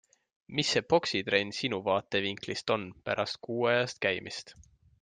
[0.59, 4.57] Mis see poksitrenn sinu vaatevinklist on pärast kuuajast käimist?